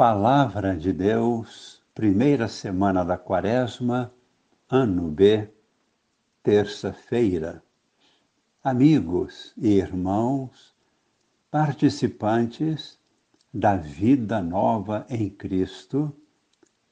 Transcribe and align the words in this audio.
Palavra 0.00 0.74
de 0.74 0.94
Deus, 0.94 1.82
primeira 1.94 2.48
semana 2.48 3.04
da 3.04 3.18
Quaresma, 3.18 4.10
ano 4.66 5.10
B, 5.10 5.46
terça-feira. 6.42 7.62
Amigos 8.64 9.52
e 9.58 9.68
irmãos, 9.72 10.74
participantes 11.50 12.98
da 13.52 13.76
vida 13.76 14.40
nova 14.40 15.04
em 15.10 15.28
Cristo, 15.28 16.10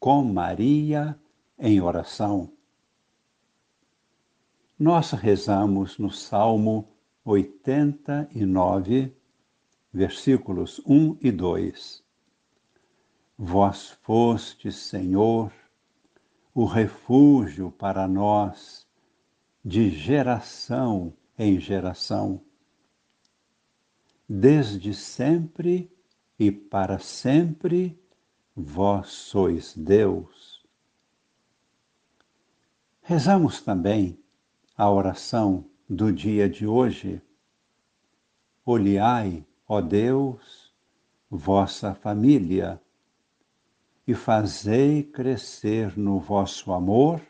com 0.00 0.24
Maria 0.24 1.14
em 1.58 1.82
oração. 1.82 2.50
Nós 4.78 5.10
rezamos 5.10 5.98
no 5.98 6.10
Salmo 6.10 6.88
89, 7.22 9.14
versículos 9.92 10.80
1 10.86 11.18
e 11.20 11.30
2 11.30 12.03
Vós 13.36 13.90
fostes, 14.02 14.76
Senhor, 14.76 15.52
o 16.54 16.64
refúgio 16.64 17.72
para 17.72 18.06
nós 18.06 18.86
de 19.64 19.90
geração 19.90 21.12
em 21.36 21.58
geração. 21.58 22.40
Desde 24.28 24.94
sempre 24.94 25.90
e 26.38 26.52
para 26.52 27.00
sempre 27.00 27.98
vós 28.54 29.08
sois 29.08 29.76
Deus. 29.76 30.64
Rezamos 33.02 33.60
também 33.60 34.18
a 34.76 34.88
oração 34.88 35.68
do 35.90 36.12
dia 36.12 36.48
de 36.48 36.66
hoje. 36.66 37.20
Olhai, 38.64 39.44
ó 39.66 39.80
Deus, 39.80 40.72
vossa 41.28 41.94
família 41.94 42.80
e 44.06 44.14
fazei 44.14 45.02
crescer 45.02 45.96
no 45.96 46.18
vosso 46.20 46.72
amor 46.72 47.20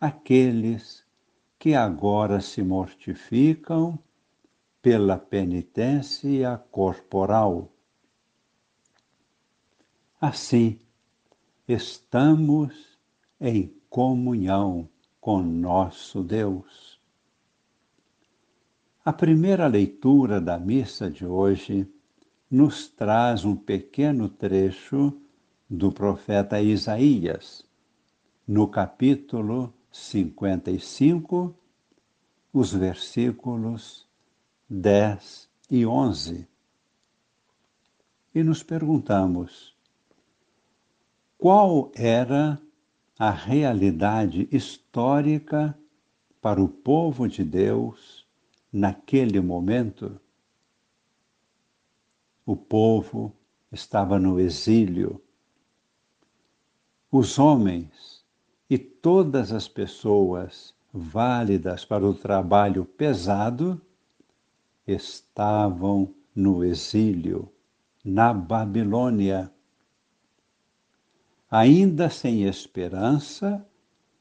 aqueles 0.00 1.04
que 1.58 1.74
agora 1.74 2.40
se 2.40 2.62
mortificam 2.62 3.98
pela 4.80 5.18
penitência 5.18 6.56
corporal. 6.70 7.72
Assim, 10.20 10.78
estamos 11.66 12.98
em 13.40 13.74
comunhão 13.90 14.88
com 15.20 15.42
nosso 15.42 16.22
Deus. 16.22 17.00
A 19.04 19.12
primeira 19.12 19.66
leitura 19.66 20.40
da 20.40 20.58
missa 20.58 21.10
de 21.10 21.26
hoje 21.26 21.90
nos 22.50 22.88
traz 22.88 23.44
um 23.44 23.56
pequeno 23.56 24.28
trecho 24.28 25.20
do 25.68 25.92
profeta 25.92 26.62
Isaías, 26.62 27.62
no 28.46 28.68
capítulo 28.68 29.74
55, 29.92 31.54
os 32.50 32.72
versículos 32.72 34.08
10 34.70 35.50
e 35.70 35.84
11. 35.84 36.48
E 38.34 38.42
nos 38.42 38.62
perguntamos: 38.62 39.76
qual 41.36 41.92
era 41.94 42.58
a 43.18 43.30
realidade 43.30 44.48
histórica 44.50 45.78
para 46.40 46.62
o 46.62 46.68
povo 46.68 47.28
de 47.28 47.44
Deus 47.44 48.26
naquele 48.72 49.38
momento? 49.40 50.18
O 52.46 52.56
povo 52.56 53.36
estava 53.70 54.18
no 54.18 54.40
exílio 54.40 55.22
os 57.10 57.38
homens 57.38 58.22
e 58.68 58.76
todas 58.76 59.50
as 59.52 59.66
pessoas 59.66 60.74
válidas 60.92 61.84
para 61.84 62.06
o 62.06 62.14
trabalho 62.14 62.84
pesado 62.84 63.80
estavam 64.86 66.14
no 66.34 66.62
exílio, 66.62 67.50
na 68.04 68.32
Babilônia, 68.32 69.50
ainda 71.50 72.10
sem 72.10 72.44
esperança 72.44 73.66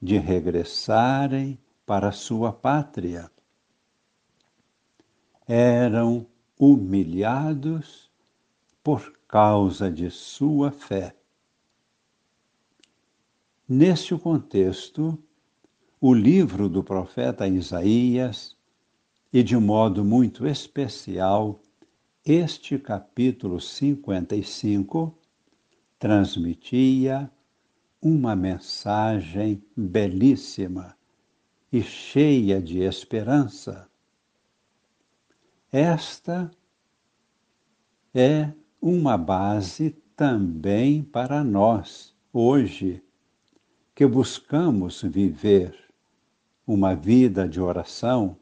de 0.00 0.18
regressarem 0.18 1.58
para 1.86 2.10
sua 2.10 2.52
pátria. 2.52 3.30
Eram 5.46 6.26
humilhados 6.58 8.10
por 8.82 9.12
causa 9.28 9.90
de 9.90 10.10
sua 10.10 10.72
fé. 10.72 11.14
Neste 13.74 14.14
contexto, 14.18 15.18
o 15.98 16.12
livro 16.12 16.68
do 16.68 16.84
profeta 16.84 17.48
Isaías, 17.48 18.54
e 19.32 19.42
de 19.42 19.56
modo 19.56 20.04
muito 20.04 20.46
especial, 20.46 21.58
este 22.22 22.78
capítulo 22.78 23.58
55, 23.58 25.18
transmitia 25.98 27.32
uma 28.02 28.36
mensagem 28.36 29.64
belíssima 29.74 30.94
e 31.72 31.82
cheia 31.82 32.60
de 32.60 32.80
esperança. 32.80 33.88
Esta 35.72 36.50
é 38.12 38.52
uma 38.82 39.16
base 39.16 39.96
também 40.14 41.02
para 41.02 41.42
nós, 41.42 42.14
hoje, 42.34 43.02
que 43.94 44.06
buscamos 44.06 45.02
viver 45.02 45.78
uma 46.66 46.94
vida 46.94 47.46
de 47.46 47.60
oração, 47.60 48.36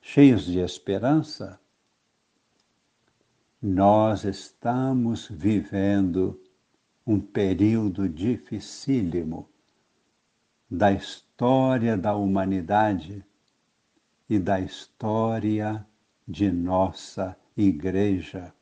cheios 0.00 0.44
de 0.44 0.58
esperança, 0.58 1.60
nós 3.62 4.24
estamos 4.24 5.28
vivendo 5.28 6.40
um 7.06 7.20
período 7.20 8.08
dificílimo 8.08 9.48
da 10.68 10.90
história 10.92 11.96
da 11.96 12.16
humanidade 12.16 13.24
e 14.28 14.38
da 14.38 14.58
história 14.60 15.86
de 16.26 16.50
nossa 16.50 17.36
Igreja. 17.56 18.52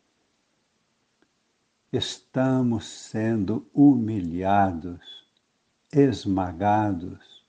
Estamos 1.90 2.86
sendo 2.86 3.66
humilhados 3.72 5.23
esmagados 5.94 7.44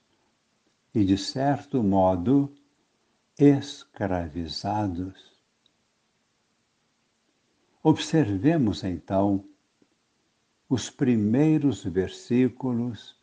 e, 0.93 1.03
de 1.03 1.17
certo 1.17 1.81
modo, 1.83 2.53
escravizados. 3.37 5.33
Observemos 7.81 8.83
então 8.83 9.43
os 10.69 10.91
primeiros 10.91 11.83
versículos 11.83 13.15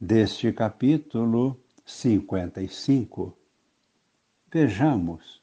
deste 0.00 0.50
capítulo 0.52 1.60
55. 1.84 3.36
Vejamos 4.50 5.42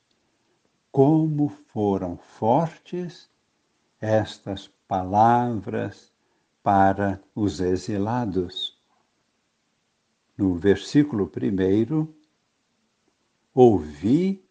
como 0.91 1.49
foram 1.49 2.17
fortes 2.17 3.29
estas 4.01 4.67
palavras 4.87 6.11
para 6.63 7.21
os 7.35 7.59
exilados 7.59 8.74
no 10.37 10.55
versículo 10.55 11.27
primeiro, 11.27 12.13
ouvi 13.53 14.43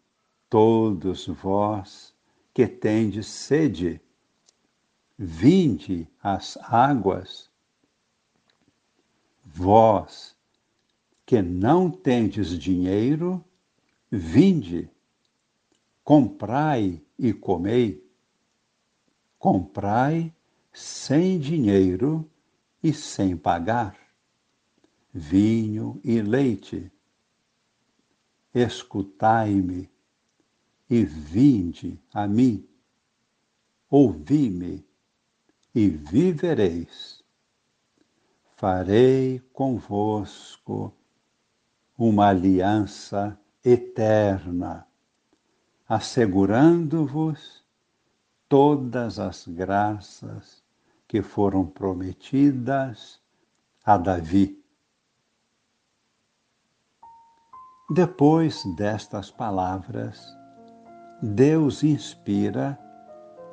todos 0.49 1.27
vós 1.27 2.15
que 2.55 2.67
tendes 2.67 3.27
sede, 3.27 4.01
vinde 5.19 6.09
às 6.23 6.57
águas. 6.63 7.51
Vós 9.45 10.35
que 11.27 11.43
não 11.43 11.91
tendes 11.91 12.59
dinheiro, 12.59 13.45
vinde, 14.11 14.91
comprai 16.03 17.03
e 17.19 17.33
comei. 17.33 18.03
Comprai 19.39 20.33
sem 20.73 21.39
dinheiro 21.39 22.29
e 22.83 22.93
sem 22.93 23.37
pagar 23.37 24.04
vinho 25.15 26.01
e 26.03 26.21
leite. 26.21 26.91
Escutai-me 28.53 29.89
e 30.91 31.05
vinde 31.05 32.01
a 32.13 32.27
mim. 32.27 32.69
Ouvi-me 33.89 34.85
e 35.73 35.89
vivereis. 35.89 37.23
Farei 38.57 39.41
convosco 39.53 40.93
uma 41.97 42.29
aliança 42.29 43.39
eterna, 43.65 44.87
assegurando-vos 45.89 47.65
todas 48.49 49.21
as 49.21 49.47
graças 49.47 50.63
que 51.07 51.23
foram 51.23 51.67
prometidas 51.67 53.21
a 53.85 53.97
Davi. 53.97 54.64
Depois 57.91 58.65
destas 58.77 59.31
palavras, 59.31 60.35
Deus 61.23 61.85
inspira 61.85 62.79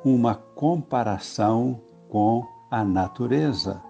uma 0.02 0.34
comparação 0.34 1.78
com 2.08 2.42
a 2.70 2.82
natureza. 2.82 3.82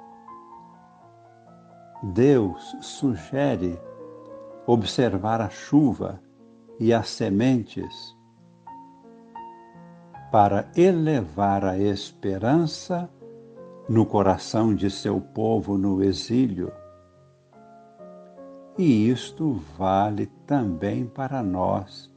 Deus 2.02 2.76
sugere 2.80 3.80
observar 4.66 5.40
a 5.40 5.48
chuva 5.48 6.20
e 6.80 6.92
as 6.92 7.08
sementes 7.08 8.16
para 10.32 10.68
elevar 10.74 11.64
a 11.64 11.78
esperança 11.78 13.08
no 13.88 14.04
coração 14.04 14.74
de 14.74 14.90
seu 14.90 15.20
povo 15.20 15.78
no 15.78 16.02
exílio. 16.02 16.72
E 18.78 19.08
isto 19.10 19.52
vale 19.76 20.26
também 20.46 21.06
para 21.06 21.42
nós 21.42 22.10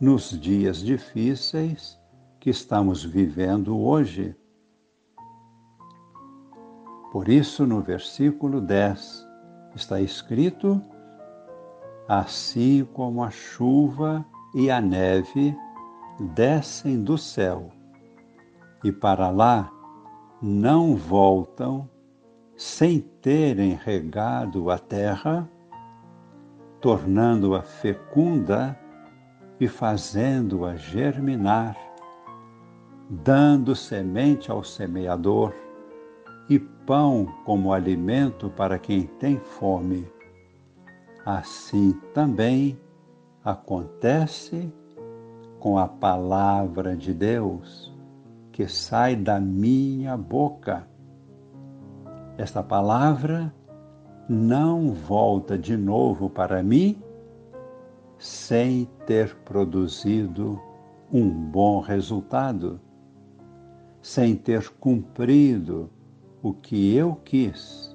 nos 0.00 0.30
dias 0.30 0.78
difíceis 0.78 2.00
que 2.40 2.50
estamos 2.50 3.04
vivendo 3.04 3.78
hoje. 3.78 4.34
Por 7.12 7.28
isso, 7.28 7.66
no 7.66 7.80
versículo 7.80 8.60
10 8.60 9.26
está 9.76 10.00
escrito: 10.00 10.82
Assim 12.08 12.84
como 12.92 13.22
a 13.22 13.30
chuva 13.30 14.24
e 14.54 14.70
a 14.70 14.80
neve 14.80 15.56
descem 16.34 17.02
do 17.02 17.16
céu 17.16 17.70
e 18.84 18.90
para 18.90 19.30
lá 19.30 19.70
não 20.40 20.96
voltam 20.96 21.88
sem 22.56 23.00
terem 23.00 23.74
regado 23.74 24.70
a 24.70 24.78
terra, 24.78 25.48
tornando-a 26.82 27.62
fecunda 27.62 28.76
e 29.60 29.68
fazendo-a 29.68 30.74
germinar, 30.74 31.76
dando 33.08 33.76
semente 33.76 34.50
ao 34.50 34.64
semeador 34.64 35.54
e 36.50 36.58
pão 36.58 37.32
como 37.44 37.72
alimento 37.72 38.50
para 38.50 38.80
quem 38.80 39.06
tem 39.06 39.38
fome. 39.38 40.10
Assim 41.24 41.92
também 42.12 42.76
acontece 43.44 44.72
com 45.60 45.78
a 45.78 45.86
palavra 45.86 46.96
de 46.96 47.14
Deus 47.14 47.94
que 48.50 48.66
sai 48.66 49.14
da 49.14 49.38
minha 49.38 50.16
boca. 50.16 50.88
Esta 52.36 52.60
palavra 52.60 53.54
não 54.32 54.94
volta 54.94 55.58
de 55.58 55.76
novo 55.76 56.30
para 56.30 56.62
mim 56.62 57.02
sem 58.16 58.88
ter 59.04 59.34
produzido 59.44 60.58
um 61.12 61.28
bom 61.28 61.80
resultado, 61.80 62.80
sem 64.00 64.34
ter 64.34 64.70
cumprido 64.70 65.90
o 66.42 66.54
que 66.54 66.96
eu 66.96 67.14
quis, 67.16 67.94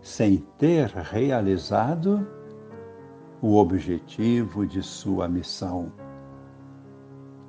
sem 0.00 0.38
ter 0.56 0.86
realizado 0.88 2.26
o 3.42 3.56
objetivo 3.56 4.66
de 4.66 4.82
sua 4.82 5.28
missão. 5.28 5.92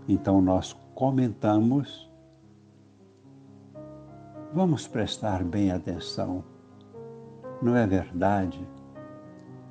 Então 0.05 0.41
nós 0.41 0.73
comentamos, 0.93 2.11
vamos 4.53 4.85
prestar 4.85 5.45
bem 5.45 5.71
atenção. 5.71 6.43
Não 7.61 7.75
é 7.75 7.85
verdade 7.85 8.65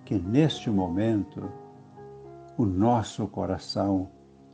que 0.04 0.18
neste 0.18 0.68
momento 0.68 1.50
o 2.58 2.66
nosso 2.66 3.26
coração 3.28 4.10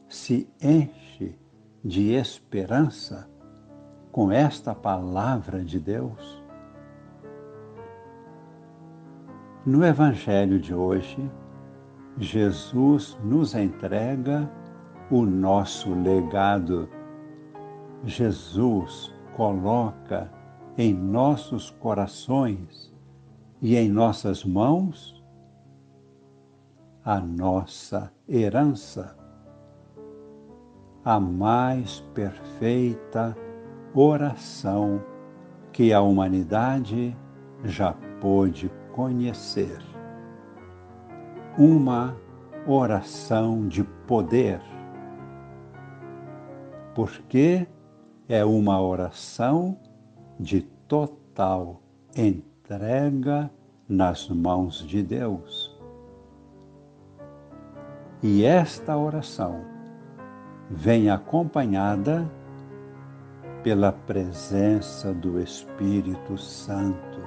se 0.09 0.49
enche 0.63 1.37
de 1.85 2.13
esperança 2.13 3.29
com 4.13 4.31
esta 4.31 4.73
palavra 4.73 5.65
de 5.65 5.81
Deus? 5.81 6.45
No 9.67 9.85
Evangelho 9.85 10.61
de 10.61 10.73
hoje, 10.73 11.29
Jesus 12.19 13.19
nos 13.25 13.57
entrega 13.57 14.49
o 15.11 15.27
nosso 15.27 15.93
legado. 15.93 16.89
Jesus 18.05 19.13
coloca 19.35 20.31
em 20.79 20.95
nossos 20.95 21.71
corações 21.71 22.94
e 23.65 23.79
em 23.79 23.89
nossas 23.89 24.45
mãos 24.45 25.25
a 27.03 27.19
nossa 27.19 28.13
herança, 28.29 29.17
a 31.03 31.19
mais 31.19 32.01
perfeita 32.13 33.35
oração 33.95 35.03
que 35.73 35.95
a 35.95 36.03
humanidade 36.03 37.17
já 37.65 37.95
pôde 38.21 38.71
conhecer. 38.93 39.79
Uma 41.57 42.15
oração 42.67 43.67
de 43.67 43.83
poder 44.07 44.61
porque 46.95 47.67
é 48.29 48.45
uma 48.45 48.79
oração 48.79 49.79
de 50.39 50.61
total 50.87 51.81
entrega 52.65 53.51
nas 53.87 54.27
mãos 54.31 54.79
de 54.87 55.03
Deus. 55.03 55.79
E 58.23 58.43
esta 58.43 58.97
oração 58.97 59.63
vem 60.71 61.11
acompanhada 61.11 62.27
pela 63.63 63.93
presença 63.93 65.13
do 65.13 65.39
Espírito 65.39 66.39
Santo. 66.39 67.21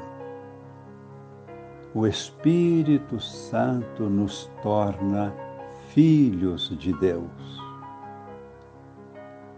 O 1.93 2.07
Espírito 2.07 3.19
Santo 3.19 4.09
nos 4.09 4.49
torna 4.63 5.31
filhos 5.89 6.75
de 6.79 6.93
Deus. 6.93 7.61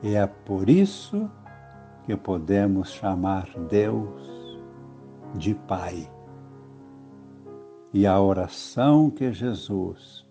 E 0.04 0.14
é 0.14 0.28
por 0.28 0.70
isso 0.70 1.31
que 2.06 2.18
podemos 2.18 2.90
chamar 2.92 3.48
Deus 3.70 4.39
de 5.36 5.54
Pai. 5.54 6.09
E 7.94 8.06
a 8.06 8.19
oração 8.19 9.09
que 9.09 9.31
Jesus 9.31 10.26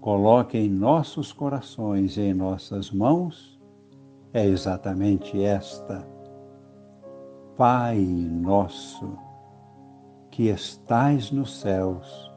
coloca 0.00 0.56
em 0.56 0.68
nossos 0.68 1.32
corações 1.32 2.16
e 2.16 2.22
em 2.22 2.34
nossas 2.34 2.90
mãos 2.90 3.60
é 4.32 4.44
exatamente 4.46 5.42
esta: 5.42 6.06
Pai 7.56 7.98
nosso, 7.98 9.16
que 10.30 10.48
estais 10.48 11.30
nos 11.30 11.60
céus, 11.60 12.32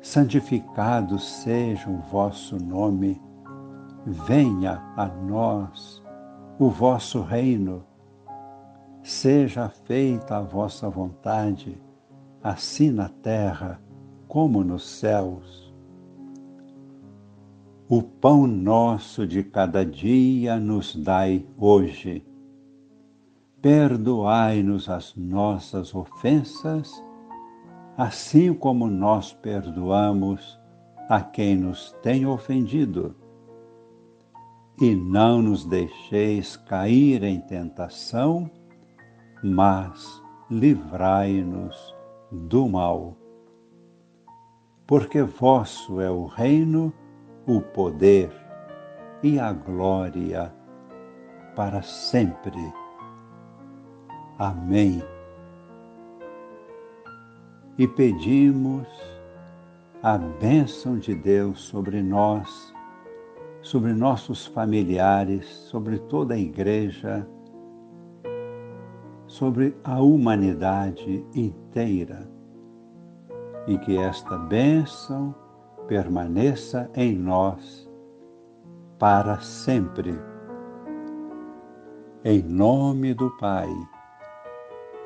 santificado 0.00 1.18
seja 1.18 1.88
o 1.90 1.98
vosso 2.10 2.56
nome 2.56 3.20
venha 4.06 4.82
a 4.96 5.06
nós 5.06 6.02
o 6.58 6.68
vosso 6.68 7.20
reino, 7.20 7.84
seja 9.04 9.68
feita 9.68 10.38
a 10.38 10.40
vossa 10.40 10.88
vontade, 10.88 11.78
assim 12.42 12.90
na 12.90 13.10
terra 13.10 13.78
como 14.26 14.64
nos 14.64 14.88
céus. 14.88 15.72
O 17.86 18.02
pão 18.02 18.46
nosso 18.46 19.26
de 19.26 19.42
cada 19.44 19.84
dia 19.84 20.58
nos 20.58 20.96
dai 20.96 21.46
hoje. 21.58 22.26
Perdoai-nos 23.60 24.88
as 24.88 25.14
nossas 25.14 25.94
ofensas, 25.94 26.90
assim 27.98 28.54
como 28.54 28.86
nós 28.86 29.34
perdoamos 29.34 30.58
a 31.10 31.20
quem 31.20 31.56
nos 31.56 31.92
tem 32.02 32.24
ofendido 32.24 33.14
e 34.80 34.94
não 34.94 35.42
nos 35.42 35.66
deixeis 35.66 36.56
cair 36.56 37.22
em 37.22 37.38
tentação, 37.38 38.50
mas 39.44 40.22
livrai-nos 40.50 41.94
do 42.32 42.66
mal. 42.66 43.14
Porque 44.86 45.22
vosso 45.22 46.00
é 46.00 46.10
o 46.10 46.24
reino, 46.24 46.90
o 47.46 47.60
poder 47.60 48.32
e 49.22 49.38
a 49.38 49.52
glória 49.52 50.50
para 51.54 51.82
sempre. 51.82 52.72
Amém. 54.38 55.02
E 57.76 57.86
pedimos 57.86 58.88
a 60.02 60.16
bênção 60.16 60.98
de 60.98 61.14
Deus 61.14 61.60
sobre 61.60 62.02
nós 62.02 62.74
sobre 63.64 63.94
nossos 63.94 64.44
familiares, 64.46 65.46
sobre 65.46 65.98
toda 65.98 66.34
a 66.34 66.38
igreja, 66.38 67.26
sobre 69.34 69.76
a 69.82 70.00
humanidade 70.00 71.26
inteira 71.34 72.30
e 73.66 73.76
que 73.78 73.96
esta 73.96 74.38
bênção 74.38 75.34
permaneça 75.88 76.88
em 76.94 77.16
nós 77.16 77.90
para 78.96 79.40
sempre. 79.40 80.16
Em 82.24 82.42
nome 82.42 83.12
do 83.12 83.28
Pai 83.38 83.68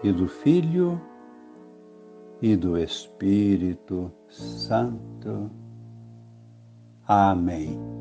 e 0.03 0.13
do 0.13 0.29
Filho 0.29 1.01
e 2.43 2.55
do 2.55 2.77
Espírito 2.77 4.13
Santo. 4.29 5.51
Amém. 7.07 7.98